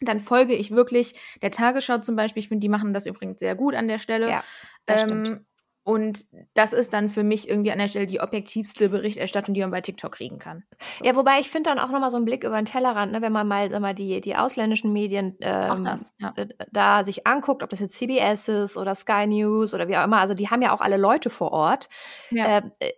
[0.00, 2.42] dann folge ich wirklich der Tagesschau zum Beispiel.
[2.42, 4.28] Ich finde, die machen das übrigens sehr gut an der Stelle.
[4.28, 4.44] Ja,
[4.84, 5.46] das ähm, stimmt.
[5.86, 9.70] Und das ist dann für mich irgendwie an der Stelle die objektivste Berichterstattung, die man
[9.70, 10.64] bei TikTok kriegen kann.
[10.98, 11.04] So.
[11.04, 13.30] Ja, wobei ich finde dann auch nochmal so einen Blick über den Tellerrand, ne, wenn
[13.30, 16.34] man mal, sag mal die, die ausländischen Medien ähm, das, ja.
[16.72, 20.18] da sich anguckt, ob das jetzt CBS ist oder Sky News oder wie auch immer.
[20.18, 21.88] Also die haben ja auch alle Leute vor Ort.
[22.30, 22.58] Ja.
[22.80, 22.92] Äh,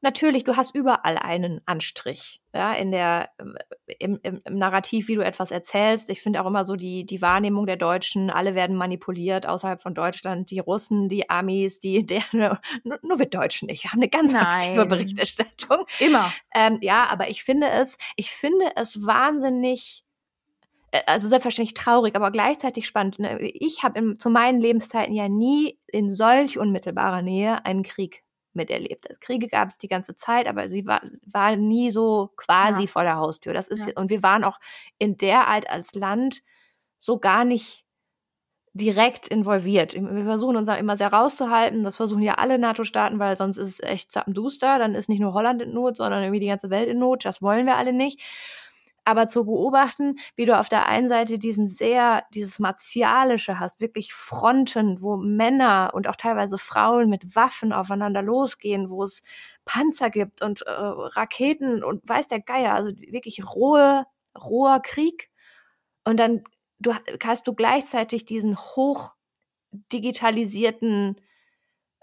[0.00, 3.56] natürlich, du hast überall einen Anstrich, ja, in der, ähm,
[3.98, 6.10] im, im, im Narrativ, wie du etwas erzählst.
[6.10, 9.94] Ich finde auch immer so die, die Wahrnehmung der Deutschen, alle werden manipuliert außerhalb von
[9.94, 12.58] Deutschland, die Russen, die Amis, die, der, nur,
[13.02, 13.84] nur wir Deutschen nicht.
[13.84, 14.44] Wir haben eine ganz Nein.
[14.44, 15.84] aktive Berichterstattung.
[15.98, 16.32] Immer.
[16.54, 20.04] Ähm, ja, aber ich finde es, ich finde es wahnsinnig
[20.90, 23.18] äh, also selbstverständlich traurig, aber gleichzeitig spannend.
[23.18, 23.40] Ne?
[23.40, 28.22] Ich habe zu meinen Lebenszeiten ja nie in solch unmittelbarer Nähe einen Krieg
[28.54, 29.08] miterlebt.
[29.08, 32.88] Also Kriege gab es die ganze Zeit, aber sie war, war nie so quasi ja.
[32.88, 33.52] vor der Haustür.
[33.54, 33.92] Das ist ja.
[33.96, 34.58] und wir waren auch
[34.98, 36.42] in der Art als Land
[36.98, 37.84] so gar nicht
[38.74, 39.94] direkt involviert.
[39.94, 41.82] Wir versuchen uns immer sehr rauszuhalten.
[41.82, 44.78] Das versuchen ja alle NATO-Staaten, weil sonst ist es echt zappenduster.
[44.78, 47.24] Dann ist nicht nur Holland in Not, sondern irgendwie die ganze Welt in Not.
[47.24, 48.22] Das wollen wir alle nicht
[49.08, 54.12] aber zu beobachten, wie du auf der einen Seite diesen sehr, dieses Martialische hast, wirklich
[54.12, 59.22] Fronten, wo Männer und auch teilweise Frauen mit Waffen aufeinander losgehen, wo es
[59.64, 64.04] Panzer gibt und äh, Raketen und weiß der Geier, also wirklich rohe,
[64.38, 65.30] roher Krieg.
[66.04, 66.44] Und dann
[66.78, 66.92] du,
[67.24, 69.14] hast du gleichzeitig diesen hoch
[69.90, 71.16] digitalisierten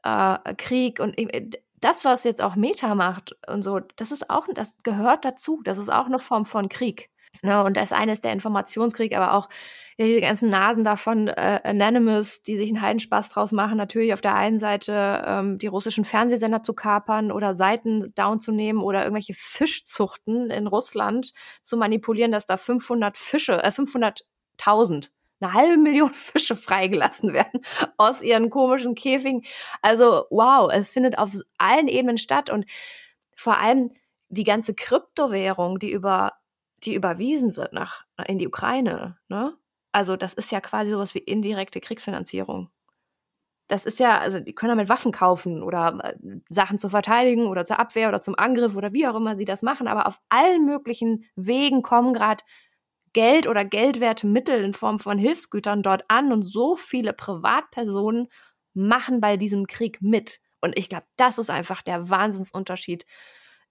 [0.03, 1.51] äh, Krieg und äh,
[1.85, 5.61] das, was jetzt auch Meta macht und so, das ist auch, das gehört dazu.
[5.63, 7.09] Das ist auch eine Form von Krieg.
[7.43, 7.63] Ne?
[7.63, 9.49] Und das eine ist der Informationskrieg, aber auch
[9.97, 14.35] diese ganzen Nasen davon, äh, Anonymous, die sich einen Heidenspaß draus machen, natürlich auf der
[14.35, 19.35] einen Seite ähm, die russischen Fernsehsender zu kapern oder Seiten down zu nehmen oder irgendwelche
[19.35, 26.55] Fischzuchten in Russland zu manipulieren, dass da 500 Fische, äh, 500.000 eine halbe Million Fische
[26.55, 27.61] freigelassen werden
[27.97, 29.43] aus ihren komischen Käfigen.
[29.81, 32.65] Also wow, es findet auf allen Ebenen statt und
[33.35, 33.91] vor allem
[34.29, 36.33] die ganze Kryptowährung, die über
[36.83, 39.53] die überwiesen wird nach in die Ukraine, ne?
[39.91, 42.69] Also das ist ja quasi sowas wie indirekte Kriegsfinanzierung.
[43.67, 47.65] Das ist ja, also die können damit Waffen kaufen oder äh, Sachen zur Verteidigung oder
[47.65, 50.65] zur Abwehr oder zum Angriff oder wie auch immer sie das machen, aber auf allen
[50.65, 52.43] möglichen Wegen kommen gerade
[53.15, 58.27] Geld oder geldwerte Mittel in Form von Hilfsgütern dort an und so viele Privatpersonen
[58.73, 60.41] machen bei diesem Krieg mit.
[60.59, 63.05] Und ich glaube, das ist einfach der Wahnsinnsunterschied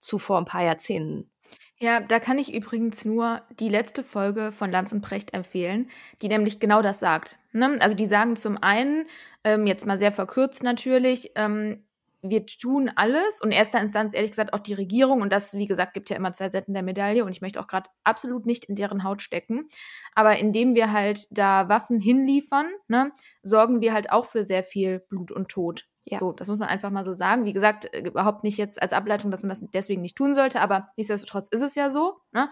[0.01, 1.31] zu vor ein paar Jahrzehnten.
[1.79, 5.91] Ja, da kann ich übrigens nur die letzte Folge von Lanz und Precht empfehlen,
[6.23, 7.39] die nämlich genau das sagt.
[7.53, 7.77] Ne?
[7.81, 9.07] Also die sagen zum einen,
[9.45, 11.85] ähm, jetzt mal sehr verkürzt natürlich, ähm,
[12.27, 15.93] wir tun alles und erster Instanz ehrlich gesagt auch die Regierung und das, wie gesagt,
[15.93, 18.77] gibt ja immer zwei Seiten der Medaille und ich möchte auch gerade absolut nicht in
[18.77, 19.69] deren Haut stecken.
[20.15, 25.01] Aber indem wir halt da Waffen hinliefern, ne, sorgen wir halt auch für sehr viel
[25.11, 25.87] Blut und Tod.
[26.07, 26.19] Ja.
[26.19, 27.45] So, das muss man einfach mal so sagen.
[27.45, 30.63] Wie gesagt, äh, überhaupt nicht jetzt als Ableitung, dass man das deswegen nicht tun sollte,
[30.63, 32.21] aber nichtsdestotrotz ist es ja so.
[32.33, 32.51] Ne?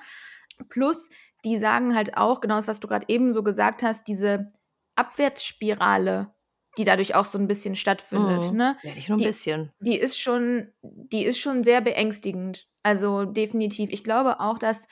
[0.68, 1.08] Plus,
[1.44, 4.52] die sagen halt auch, genau das, was du gerade eben so gesagt hast, diese
[4.96, 6.34] Abwärtsspirale
[6.78, 8.50] die dadurch auch so ein bisschen stattfindet.
[8.50, 8.56] Mhm.
[8.56, 8.76] Ne?
[8.82, 9.72] Ja, nicht nur ein die, bisschen.
[9.80, 12.66] Die ist schon, die ist schon sehr beängstigend.
[12.82, 13.90] Also definitiv.
[13.90, 14.88] Ich glaube auch, dass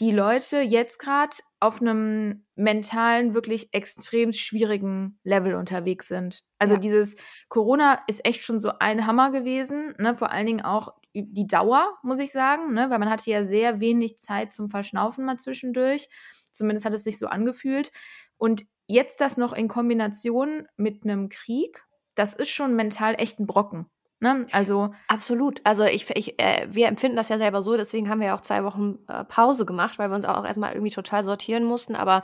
[0.00, 6.42] die Leute jetzt gerade auf einem mentalen, wirklich extrem schwierigen Level unterwegs sind.
[6.58, 6.80] Also ja.
[6.80, 7.16] dieses
[7.48, 10.14] Corona ist echt schon so ein Hammer gewesen, ne?
[10.14, 12.90] Vor allen Dingen auch die Dauer, muss ich sagen, ne?
[12.90, 16.10] Weil man hatte ja sehr wenig Zeit zum Verschnaufen mal zwischendurch.
[16.52, 17.90] Zumindest hat es sich so angefühlt.
[18.36, 23.46] Und Jetzt das noch in Kombination mit einem Krieg, das ist schon mental echt ein
[23.46, 23.86] Brocken.
[24.18, 24.46] Ne?
[24.52, 25.60] Also absolut.
[25.64, 27.76] Also ich, ich äh, wir empfinden das ja selber so.
[27.76, 30.72] Deswegen haben wir ja auch zwei Wochen äh, Pause gemacht, weil wir uns auch erstmal
[30.72, 31.94] irgendwie total sortieren mussten.
[31.94, 32.22] Aber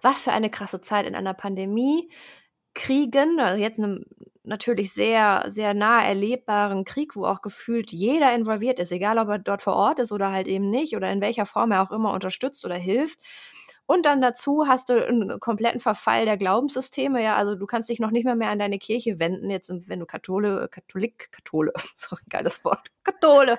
[0.00, 2.10] was für eine krasse Zeit in einer Pandemie.
[2.76, 4.04] Kriegen, also jetzt einem
[4.42, 9.38] natürlich sehr, sehr nah erlebbaren Krieg, wo auch gefühlt jeder involviert ist, egal ob er
[9.38, 12.12] dort vor Ort ist oder halt eben nicht oder in welcher Form er auch immer
[12.12, 13.18] unterstützt oder hilft.
[13.86, 17.22] Und dann dazu hast du einen kompletten Verfall der Glaubenssysteme.
[17.22, 20.00] Ja, also du kannst dich noch nicht mehr mehr an deine Kirche wenden, jetzt wenn
[20.00, 23.58] du Kathole, Katholik, Kathole, so ein geiles Wort, Kathole,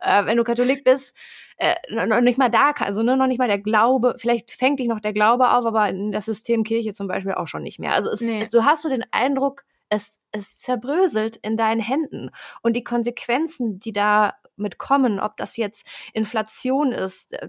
[0.00, 1.16] äh, wenn du Katholik bist,
[1.56, 4.88] äh, noch nicht mal da, also ne, noch nicht mal der Glaube, vielleicht fängt dich
[4.88, 7.94] noch der Glaube auf, aber in das System Kirche zum Beispiel auch schon nicht mehr.
[7.94, 8.46] Also es, nee.
[8.50, 12.30] so hast du den Eindruck, es, es zerbröselt in deinen Händen.
[12.62, 17.48] Und die Konsequenzen, die da mitkommen, ob das jetzt Inflation ist, äh,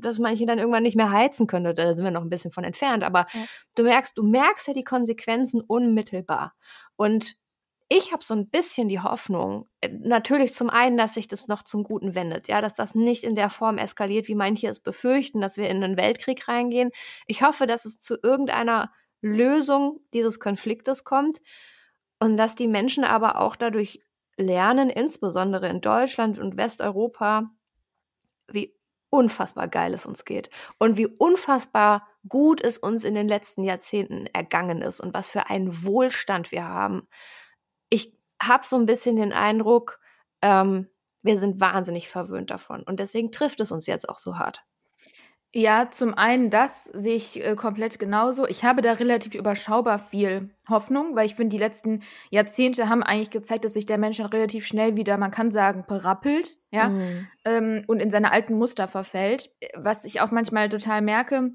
[0.00, 2.64] dass manche dann irgendwann nicht mehr heizen können, da sind wir noch ein bisschen von
[2.64, 3.44] entfernt, aber ja.
[3.74, 6.54] du merkst, du merkst ja die Konsequenzen unmittelbar.
[6.96, 7.36] Und
[7.90, 11.62] ich habe so ein bisschen die Hoffnung, äh, natürlich zum einen, dass sich das noch
[11.62, 15.40] zum Guten wendet, ja, dass das nicht in der Form eskaliert, wie manche es befürchten,
[15.40, 16.90] dass wir in einen Weltkrieg reingehen.
[17.26, 18.92] Ich hoffe, dass es zu irgendeiner
[19.22, 21.38] Lösung dieses Konfliktes kommt
[22.20, 24.00] und dass die Menschen aber auch dadurch
[24.38, 27.50] lernen, insbesondere in Deutschland und Westeuropa,
[28.50, 28.74] wie
[29.10, 34.26] unfassbar geil es uns geht und wie unfassbar gut es uns in den letzten Jahrzehnten
[34.26, 37.08] ergangen ist und was für einen Wohlstand wir haben.
[37.90, 39.98] Ich habe so ein bisschen den Eindruck,
[40.42, 40.88] ähm,
[41.22, 44.64] wir sind wahnsinnig verwöhnt davon und deswegen trifft es uns jetzt auch so hart.
[45.58, 48.46] Ja, zum einen das sehe ich äh, komplett genauso.
[48.46, 53.32] Ich habe da relativ überschaubar viel Hoffnung, weil ich finde, die letzten Jahrzehnte haben eigentlich
[53.32, 57.26] gezeigt, dass sich der Mensch relativ schnell wieder, man kann sagen, berappelt, ja, mhm.
[57.44, 59.52] ähm, und in seine alten Muster verfällt.
[59.74, 61.50] Was ich auch manchmal total merke,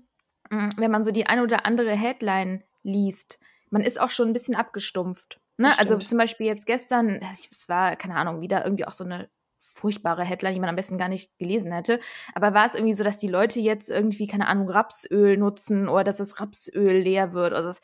[0.50, 3.40] mm, wenn man so die eine oder andere Headline liest,
[3.70, 5.40] man ist auch schon ein bisschen abgestumpft.
[5.56, 5.72] Ne?
[5.80, 9.30] Also zum Beispiel jetzt gestern, es war, keine Ahnung, wieder irgendwie auch so eine
[9.74, 12.00] furchtbare Headline, die man am besten gar nicht gelesen hätte.
[12.34, 16.04] Aber war es irgendwie so, dass die Leute jetzt irgendwie, keine Ahnung, Rapsöl nutzen oder
[16.04, 17.54] dass das Rapsöl leer wird?
[17.54, 17.82] Also das,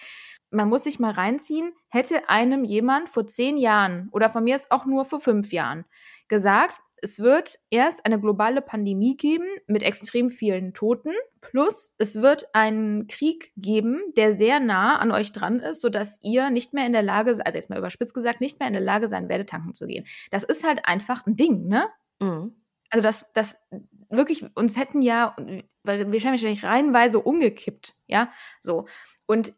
[0.51, 4.71] man muss sich mal reinziehen, hätte einem jemand vor zehn Jahren oder von mir ist
[4.71, 5.85] auch nur vor fünf Jahren
[6.27, 12.47] gesagt, es wird erst eine globale Pandemie geben mit extrem vielen Toten, plus es wird
[12.53, 16.93] einen Krieg geben, der sehr nah an euch dran ist, sodass ihr nicht mehr in
[16.93, 19.73] der Lage, also jetzt mal überspitzt gesagt, nicht mehr in der Lage sein werdet, tanken
[19.73, 20.05] zu gehen.
[20.31, 21.87] Das ist halt einfach ein Ding, ne?
[22.19, 22.55] Mhm.
[22.89, 23.61] Also das, das
[24.09, 25.35] wirklich, uns hätten ja,
[25.83, 28.87] weil wir wahrscheinlich reihenweise umgekippt, ja, so.
[29.25, 29.53] Und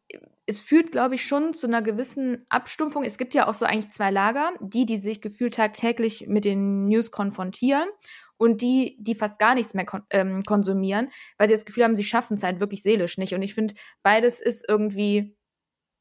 [0.52, 3.06] es führt, glaube ich, schon zu einer gewissen Abstumpfung.
[3.06, 6.88] Es gibt ja auch so eigentlich zwei Lager, die, die sich gefühlt tagtäglich mit den
[6.88, 7.88] News konfrontieren
[8.36, 11.96] und die, die fast gar nichts mehr kon ähm, konsumieren, weil sie das Gefühl haben,
[11.96, 13.34] sie schaffen es halt wirklich seelisch nicht.
[13.34, 15.38] Und ich finde, beides ist irgendwie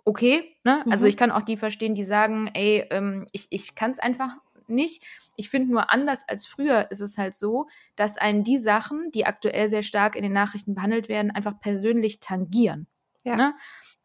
[0.04, 0.56] okay.
[0.64, 0.78] Ne?
[0.78, 0.92] Also mhm.
[0.94, 4.32] Also ich kann auch die verstehen, die sagen, ey, ähm, ich, ich kann es einfach
[4.66, 5.04] nicht.
[5.36, 9.26] Ich finde nur anders als früher ist es halt so, dass einen die Sachen, die
[9.26, 12.88] aktuell sehr stark in den Nachrichten behandelt werden, einfach persönlich tangieren.
[13.22, 13.36] Ja.
[13.36, 13.54] Ne?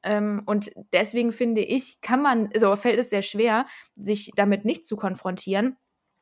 [0.06, 3.66] Ähm, und deswegen finde ich, kann man, so also fällt es sehr schwer,
[3.96, 5.78] sich damit nicht zu konfrontieren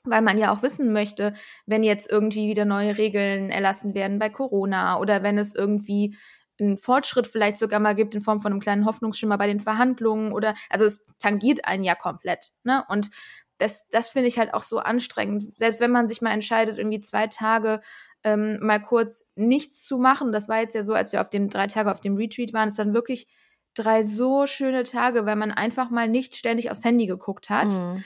[0.05, 1.33] weil man ja auch wissen möchte,
[1.65, 6.17] wenn jetzt irgendwie wieder neue Regeln erlassen werden bei Corona oder wenn es irgendwie
[6.59, 10.33] einen Fortschritt vielleicht sogar mal gibt in Form von einem kleinen Hoffnungsschimmer bei den Verhandlungen
[10.33, 12.83] oder also es tangiert einen ja komplett, ne?
[12.89, 13.09] Und
[13.57, 15.57] das, das finde ich halt auch so anstrengend.
[15.57, 17.81] Selbst wenn man sich mal entscheidet, irgendwie zwei Tage
[18.23, 21.49] ähm, mal kurz nichts zu machen, das war jetzt ja so, als wir auf dem
[21.49, 23.27] drei Tage auf dem Retreat waren, es waren wirklich
[23.73, 27.73] drei so schöne Tage, weil man einfach mal nicht ständig aufs Handy geguckt hat.
[27.73, 28.03] Mhm.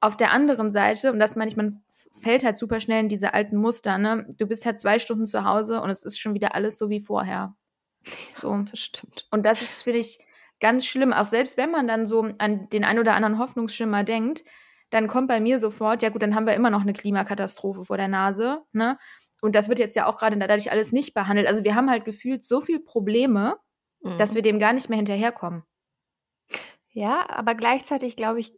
[0.00, 1.82] Auf der anderen Seite, und das meine ich, man
[2.22, 4.26] fällt halt super schnell in diese alten Muster, ne?
[4.38, 7.00] Du bist halt zwei Stunden zu Hause und es ist schon wieder alles so wie
[7.00, 7.54] vorher.
[8.36, 8.56] So.
[8.70, 9.26] Das stimmt.
[9.30, 10.18] Und das ist, finde ich,
[10.60, 11.12] ganz schlimm.
[11.12, 14.44] Auch selbst wenn man dann so an den ein oder anderen Hoffnungsschimmer denkt,
[14.90, 17.96] dann kommt bei mir sofort, ja gut, dann haben wir immer noch eine Klimakatastrophe vor
[17.96, 18.98] der Nase, ne?
[19.42, 21.46] Und das wird jetzt ja auch gerade dadurch alles nicht behandelt.
[21.46, 23.56] Also wir haben halt gefühlt so viel Probleme,
[24.02, 24.18] mhm.
[24.18, 25.64] dass wir dem gar nicht mehr hinterherkommen.
[26.92, 28.52] Ja, aber gleichzeitig, glaube ich,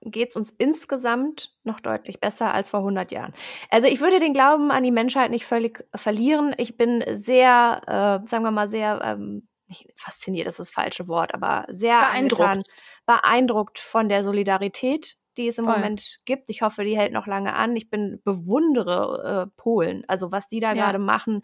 [0.00, 3.34] geht es uns insgesamt noch deutlich besser als vor 100 Jahren.
[3.70, 6.54] Also ich würde den Glauben an die Menschheit nicht völlig verlieren.
[6.58, 11.08] Ich bin sehr, äh, sagen wir mal, sehr ähm, nicht fasziniert, das ist das falsche
[11.08, 12.68] Wort, aber sehr beeindruckt,
[13.06, 15.76] beeindruckt von der Solidarität, die es im Voll.
[15.76, 16.48] Moment gibt.
[16.50, 17.74] Ich hoffe, die hält noch lange an.
[17.74, 20.74] Ich bin bewundere äh, Polen, also was die da ja.
[20.74, 21.42] gerade machen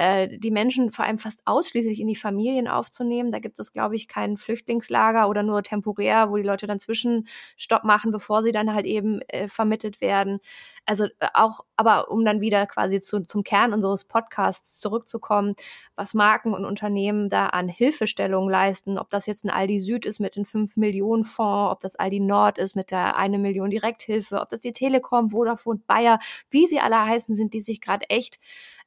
[0.00, 3.30] äh, die Menschen vor allem fast ausschließlich in die Familien aufzunehmen.
[3.32, 7.84] Da gibt es, glaube ich, kein Flüchtlingslager oder nur temporär, wo die Leute dann Zwischenstopp
[7.84, 10.38] machen, bevor sie dann halt eben äh, vermittelt werden.
[10.86, 15.54] Also äh, auch, aber um dann wieder quasi zu, zum Kern unseres Podcasts zurückzukommen,
[15.96, 20.18] was Marken und Unternehmen da an Hilfestellung leisten, ob das jetzt ein Aldi Süd ist
[20.18, 24.40] mit den 5 Millionen Fonds, ob das Aldi Nord ist mit der eine Million Direkthilfe,
[24.40, 28.38] ob das die Telekom, Vodafone, Bayer, wie sie alle heißen, sind die sich gerade echt,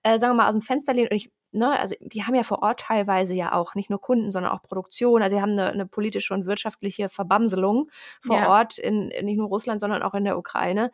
[0.03, 1.09] äh, sagen wir mal, aus dem Fenster lehnen.
[1.09, 4.31] Und ich Ne, also die haben ja vor Ort teilweise ja auch nicht nur Kunden,
[4.31, 5.21] sondern auch Produktion.
[5.21, 8.49] Also sie haben eine, eine politische und wirtschaftliche Verbamselung vor ja.
[8.49, 10.91] Ort in, in nicht nur Russland, sondern auch in der Ukraine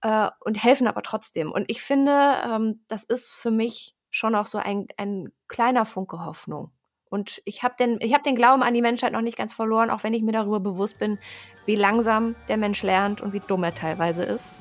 [0.00, 1.52] äh, und helfen aber trotzdem.
[1.52, 6.24] Und ich finde, ähm, das ist für mich schon auch so ein, ein kleiner Funke
[6.24, 6.72] Hoffnung.
[7.10, 10.02] Und ich habe den, hab den Glauben an die Menschheit noch nicht ganz verloren, auch
[10.02, 11.18] wenn ich mir darüber bewusst bin,
[11.66, 14.54] wie langsam der Mensch lernt und wie dumm er teilweise ist.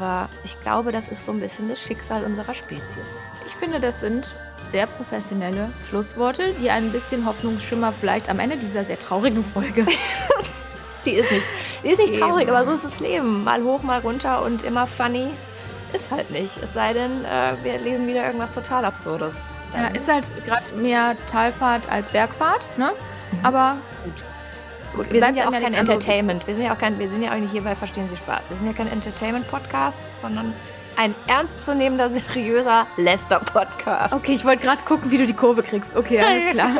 [0.00, 3.04] Aber ich glaube, das ist so ein bisschen das Schicksal unserer Spezies.
[3.46, 4.26] Ich finde, das sind
[4.66, 9.86] sehr professionelle Schlussworte, die ein bisschen Hoffnungsschimmer vielleicht am Ende dieser sehr traurigen Folge
[11.04, 11.46] Die ist nicht,
[11.82, 13.44] die ist nicht traurig, aber so ist das Leben.
[13.44, 15.30] Mal hoch, mal runter und immer funny.
[15.92, 16.62] Ist halt nicht.
[16.62, 19.34] Es sei denn, äh, wir lesen wieder irgendwas total Absurdes.
[19.72, 22.92] Dann ja, ist halt gerade mehr Talfahrt als Bergfahrt, ne?
[23.32, 23.46] Mhm.
[23.46, 24.29] Aber gut.
[24.94, 26.46] Gut, wir sind ja auch kein Entertainment.
[26.46, 28.50] Wir sind ja auch kein, wir sind ja auch nicht hier bei Verstehen Sie Spaß.
[28.50, 30.52] Wir sind ja kein Entertainment-Podcast, sondern
[30.96, 34.12] ein ernstzunehmender, seriöser Lester-Podcast.
[34.12, 35.96] Okay, ich wollte gerade gucken, wie du die Kurve kriegst.
[35.96, 36.70] Okay, alles klar.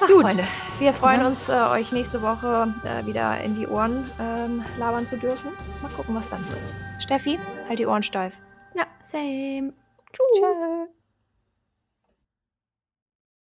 [0.00, 0.22] Ach, Gut.
[0.22, 0.44] Freunde,
[0.78, 1.26] wir freuen ja.
[1.26, 5.50] uns, äh, euch nächste Woche äh, wieder in die Ohren ähm, labern zu dürfen.
[5.82, 6.76] Mal gucken, was dann so ist.
[6.98, 8.36] Steffi, halt die Ohren steif.
[8.74, 9.72] Ja, same.
[10.12, 10.26] Tschüss.
[10.34, 10.95] Tschüss.